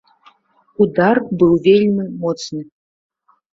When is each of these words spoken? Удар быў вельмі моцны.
Удар 0.85 1.21
быў 1.43 1.53
вельмі 1.69 2.09
моцны. 2.25 2.61